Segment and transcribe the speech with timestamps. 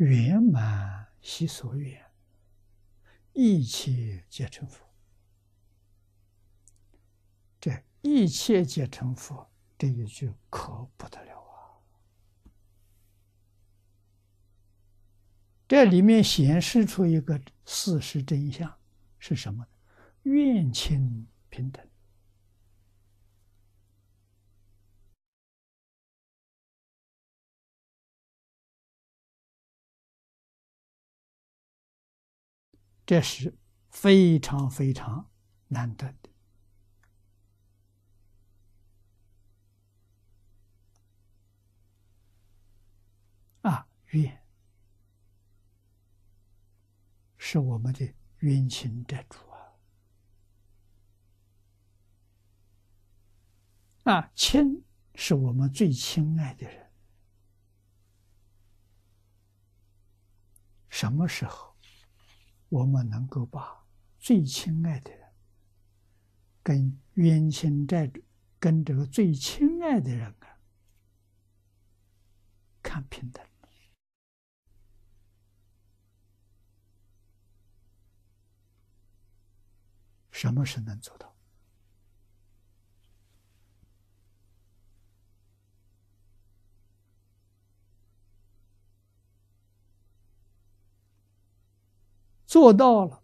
[0.00, 2.02] 圆满悉所愿，
[3.34, 4.82] 一切皆成佛。
[7.60, 11.84] 这一切皆成佛这一句可不得了啊！
[15.68, 18.74] 这里面显示出一个事实真相
[19.18, 19.66] 是什么？
[20.22, 21.86] 愿亲平等。
[33.10, 33.58] 这是
[33.90, 35.28] 非常非常
[35.66, 36.30] 难得的
[43.62, 43.88] 啊！
[44.10, 44.40] 愿
[47.36, 49.74] 是我们的冤亲债主啊！
[54.04, 54.84] 啊，亲
[55.16, 56.92] 是我们最亲爱的人，
[60.88, 61.69] 什么时候？
[62.70, 63.84] 我们能够把
[64.18, 65.28] 最亲爱的人
[66.62, 68.22] 跟冤亲债主、
[68.58, 70.58] 跟这个最亲爱的人啊
[72.82, 73.44] 看平等，
[80.30, 81.29] 什么是能做到？
[92.50, 93.22] 做到了，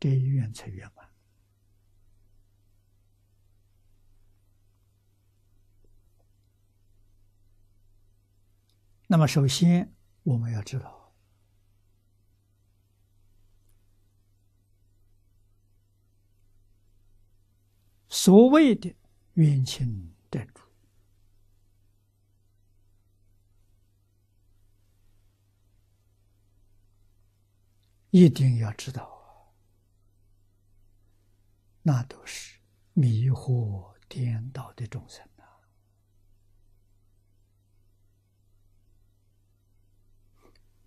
[0.00, 1.08] 这一愿才圆满。
[9.06, 11.14] 那么，首先我们要知道，
[18.08, 18.92] 所谓的
[19.34, 20.71] 冤亲债主。
[28.12, 29.54] 一定要知道，
[31.80, 32.60] 那都是
[32.92, 35.64] 迷惑颠倒的众生啊！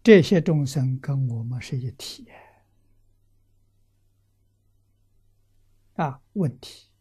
[0.04, 2.32] 这些众生跟我们是一体
[5.96, 6.22] 啊！
[6.34, 6.92] 问题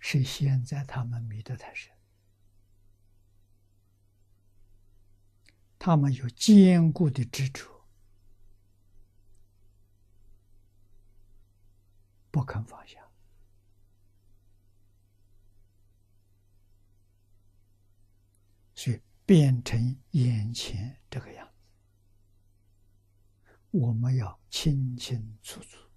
[0.00, 1.96] 是现在他们迷得太深。
[5.84, 7.84] 他们有坚固的执着，
[12.30, 13.04] 不肯放下，
[18.76, 21.52] 所以变成眼前这个样子。
[23.72, 25.90] 我们要清清楚楚，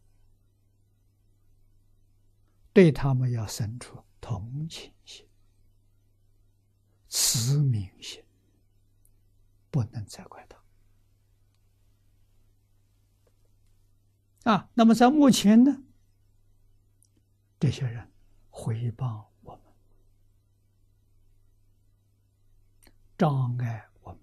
[2.74, 5.30] 对他们要生出同情心、
[7.08, 8.25] 慈悯心。
[9.76, 10.58] 不能责怪他
[14.50, 14.72] 啊！
[14.74, 15.84] 那么在目前呢，
[17.60, 18.10] 这些人
[18.50, 19.74] 回报我们，
[23.18, 24.22] 障碍我们，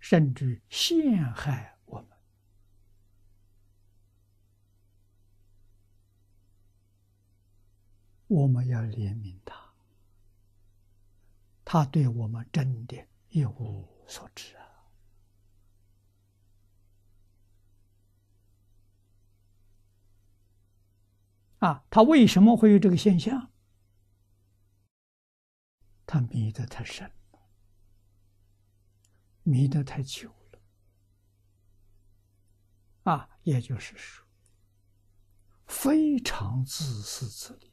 [0.00, 2.18] 甚至陷害我们，
[8.26, 9.61] 我们要怜悯他。
[11.72, 14.62] 他对我们真的一无所知啊！
[21.60, 23.50] 啊，他为什么会有这个现象？
[26.04, 27.40] 他迷得太深了，
[29.42, 30.60] 迷得太久了。
[33.04, 34.26] 啊，也就是说，
[35.64, 37.71] 非常自私自利。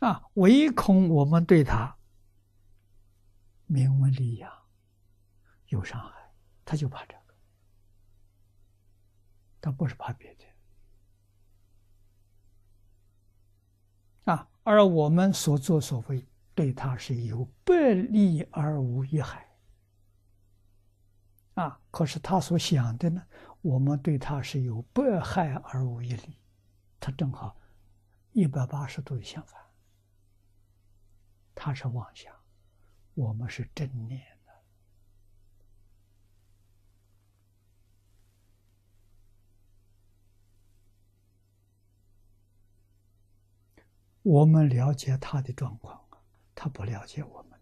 [0.00, 1.96] 啊，唯恐我们对他
[3.66, 4.52] 名闻利养
[5.68, 6.32] 有伤害，
[6.64, 7.34] 他就怕这个，
[9.60, 10.44] 他不是怕别的。
[14.32, 19.48] 啊，而我们所作所为对他是有百利而无一害。
[21.54, 23.22] 啊，可是他所想的呢，
[23.62, 26.36] 我们对他是有百害而无一利，
[26.98, 27.56] 他正好
[28.32, 29.63] 一百八十度的相反。
[31.64, 32.30] 他是妄想，
[33.14, 34.52] 我们是正念的。
[44.20, 46.06] 我们了解他的状况
[46.54, 47.58] 他不了解我们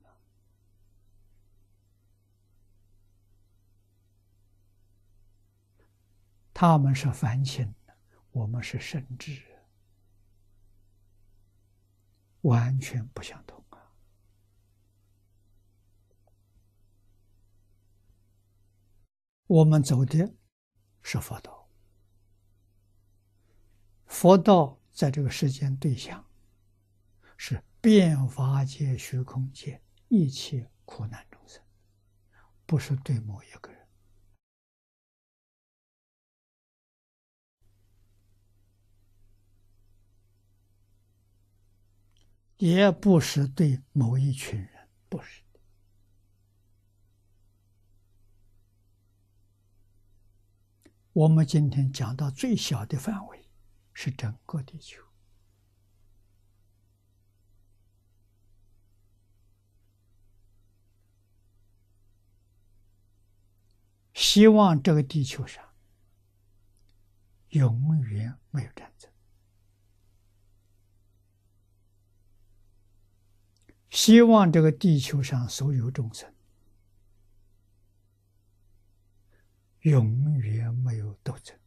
[6.53, 7.73] 他们是凡情，
[8.33, 9.45] 我们是圣智，
[12.41, 13.62] 完全不相同
[19.53, 20.35] 我们走的
[21.03, 21.69] 是佛道，
[24.07, 26.25] 佛道在这个世间对象
[27.37, 31.63] 是变法界、虚空界一切苦难众生，
[32.65, 33.87] 不是对某一个人。
[42.57, 45.43] 也不是对某一群人，不是
[51.12, 53.47] 我们今天讲到最小的范围，
[53.93, 55.03] 是整个地球。
[64.14, 65.62] 希望这个地球上
[67.50, 69.11] 永远没有战争。
[73.91, 76.32] 希望这个地球上所有众生
[79.81, 80.62] 永远
[81.32, 81.58] 斗争，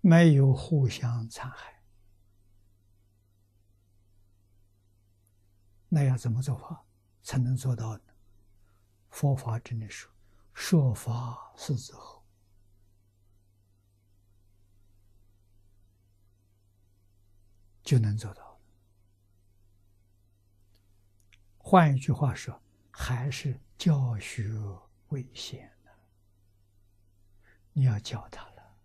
[0.00, 1.82] 没有互相残害。
[5.88, 6.84] 那要怎么做法
[7.22, 8.02] 才能做到呢？
[9.08, 10.10] 佛法真的说
[10.54, 12.24] ：“说法是之后，
[17.82, 18.60] 就能做到。”
[21.58, 24.48] 换一句话说，还是教学
[25.08, 25.70] 为先。
[27.72, 28.76] 你要教他了，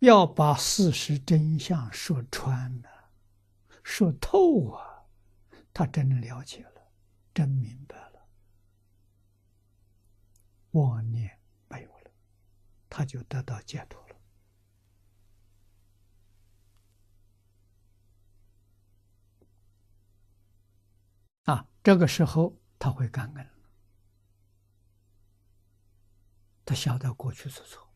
[0.00, 3.10] 要把事实真相说穿了，
[3.82, 5.04] 说透啊，
[5.72, 6.92] 他真的了解了，
[7.32, 8.28] 真明白了，
[10.72, 12.10] 妄念没有了，
[12.90, 14.16] 他就得到解脱了。
[21.44, 23.50] 啊，这个时候他会感恩，
[26.66, 27.88] 他晓得过去是错，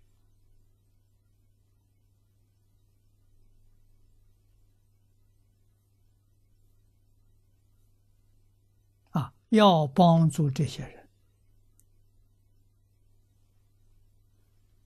[9.10, 11.08] 啊，要帮助这些人，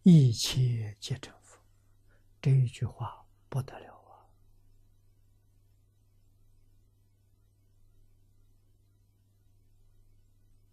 [0.03, 1.61] 一切皆成佛，
[2.41, 3.95] 这一句话不得了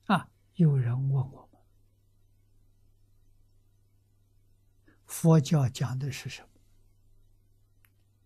[0.06, 0.30] 啊。
[0.56, 1.41] 有人问我
[5.22, 6.50] 佛教讲的是什么？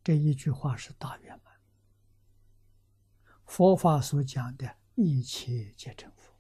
[0.01, 1.59] 这一句话是大圆满。
[3.45, 6.33] 佛法所讲的一切皆成佛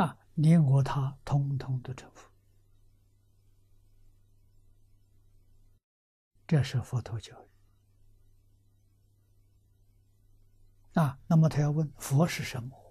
[0.00, 2.30] 啊，你我他通通都成佛，
[6.46, 7.48] 这是佛陀教育。
[10.98, 12.81] 啊，那么他要问佛是什么？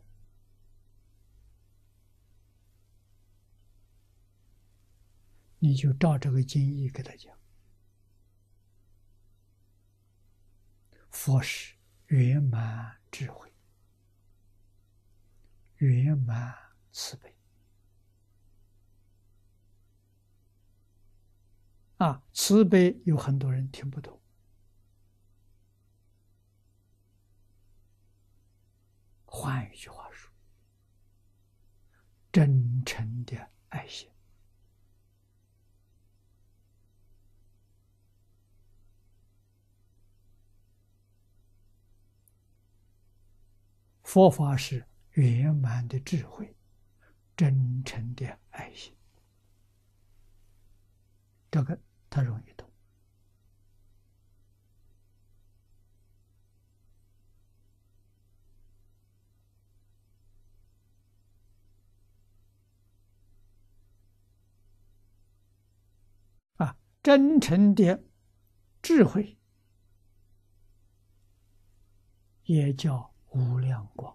[5.64, 7.38] 你就照这个经义给他讲：
[11.12, 11.76] 佛是
[12.08, 13.54] 圆满智慧，
[15.76, 16.58] 圆满
[16.92, 17.38] 慈悲。
[21.98, 24.20] 啊，慈悲有很多人听不懂。
[29.26, 30.32] 换一句话说，
[32.32, 33.38] 真诚的
[33.70, 34.10] 爱心。
[44.12, 46.54] 佛法是圆满的智慧，
[47.38, 48.94] 真诚的爱心，
[51.50, 52.70] 这个他容易懂
[66.58, 66.76] 啊。
[67.02, 68.04] 真诚的
[68.82, 69.38] 智慧，
[72.44, 74.14] 也叫无量光；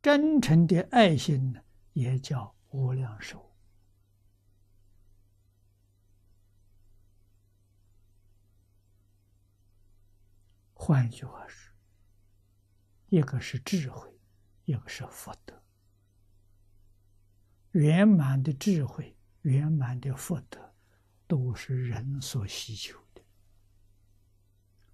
[0.00, 1.60] 真诚的爱心呢，
[1.92, 3.50] 也叫无量寿。
[10.74, 11.72] 换句话说，
[13.08, 14.18] 一个是智慧，
[14.64, 15.62] 一个是福德。
[17.70, 20.74] 圆满的智慧，圆满的福德，
[21.26, 22.98] 都是人所希求。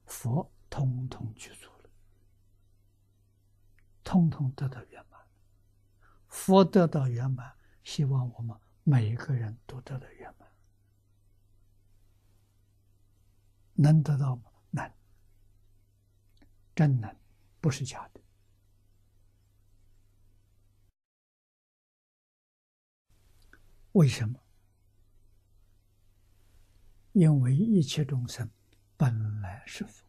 [0.09, 1.91] 佛通通具足了，
[4.03, 5.21] 通通得到圆满。
[6.29, 10.49] 佛得到圆满，希望我们每一个人都得到圆满。
[13.75, 14.51] 能得到吗？
[14.71, 14.93] 能，
[16.75, 17.17] 真能，
[17.61, 18.21] 不是假的。
[23.93, 24.41] 为什么？
[27.13, 28.49] 因为一切众生
[28.99, 30.05] 本来是佛，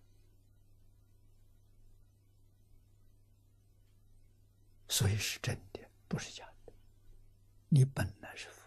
[4.87, 6.73] 所以是真的，不是假的。
[7.69, 8.63] 你本来是佛，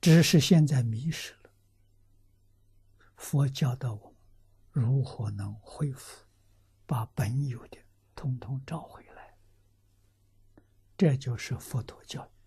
[0.00, 1.50] 只是现在迷失了。
[3.14, 4.16] 佛教导我们
[4.72, 6.26] 如何能恢复，
[6.84, 7.78] 把本有的
[8.16, 9.38] 通通找回来。
[10.96, 12.41] 这就是佛陀教育。